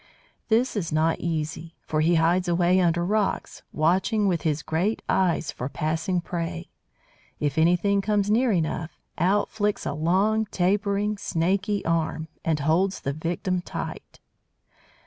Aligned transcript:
This 0.49 0.75
is 0.75 0.91
not 0.91 1.19
easy, 1.19 1.75
for 1.85 2.01
he 2.01 2.15
hides 2.15 2.47
away 2.47 2.79
under 2.79 3.05
rocks, 3.05 3.61
watching 3.71 4.27
with 4.27 4.41
his 4.41 4.63
great 4.63 5.03
eyes 5.07 5.51
for 5.51 5.69
passing 5.69 6.21
prey. 6.21 6.71
If 7.39 7.55
anything 7.55 8.01
comes 8.01 8.31
near 8.31 8.51
enough, 8.51 8.97
out 9.19 9.51
flicks 9.51 9.85
a 9.85 9.93
long, 9.93 10.45
tapering, 10.47 11.19
snaky 11.19 11.85
arm, 11.85 12.29
and 12.43 12.61
holds 12.61 13.01
the 13.01 13.13
victim 13.13 13.61
tight. 13.61 14.19